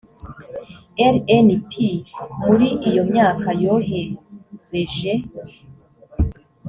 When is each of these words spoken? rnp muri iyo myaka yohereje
rnp 1.15 1.71
muri 2.45 2.67
iyo 2.89 3.01
myaka 3.11 3.47
yohereje 3.61 5.09